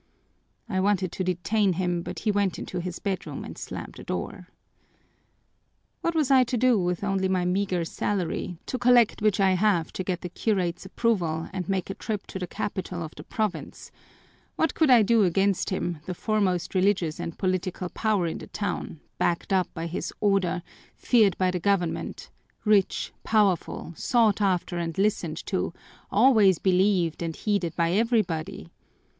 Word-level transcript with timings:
I 0.67 0.79
wanted 0.79 1.11
to 1.11 1.23
detain 1.23 1.73
him, 1.73 2.01
but 2.01 2.17
he 2.21 2.31
went 2.31 2.57
into 2.57 2.79
his 2.79 2.97
bedroom 2.97 3.45
and 3.45 3.55
slammed 3.55 3.93
the 3.97 4.03
door. 4.03 4.47
"What 6.01 6.15
was 6.15 6.31
I 6.31 6.43
to 6.43 6.57
do 6.57 6.79
with 6.79 7.03
only 7.03 7.27
my 7.27 7.45
meager 7.45 7.85
salary, 7.85 8.57
to 8.65 8.79
collect 8.79 9.21
which 9.21 9.39
I 9.39 9.51
have 9.51 9.93
to 9.93 10.03
get 10.03 10.21
the 10.21 10.29
curate's 10.29 10.87
approval 10.87 11.47
and 11.53 11.69
make 11.69 11.91
a 11.91 11.93
trip 11.93 12.25
to 12.29 12.39
the 12.39 12.47
capital 12.47 13.03
of 13.03 13.13
the 13.15 13.23
province, 13.23 13.91
what 14.55 14.73
could 14.73 14.89
I 14.89 15.03
do 15.03 15.23
against 15.23 15.69
him, 15.69 15.99
the 16.07 16.15
foremost 16.15 16.73
religious 16.73 17.19
and 17.19 17.37
political 17.37 17.87
power 17.89 18.25
in 18.25 18.39
the 18.39 18.47
town, 18.47 19.01
backed 19.19 19.53
up 19.53 19.71
by 19.75 19.85
his 19.85 20.11
Order, 20.19 20.63
feared 20.95 21.37
by 21.37 21.51
the 21.51 21.59
government, 21.59 22.31
rich, 22.65 23.13
powerful, 23.23 23.93
sought 23.95 24.41
after 24.41 24.79
and 24.79 24.97
listened 24.97 25.45
to, 25.45 25.73
always 26.09 26.57
believed 26.57 27.21
and 27.21 27.35
heeded 27.35 27.75
by 27.75 27.91
everybody? 27.91 28.71